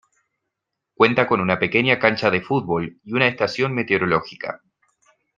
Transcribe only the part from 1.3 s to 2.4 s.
una pequeña cancha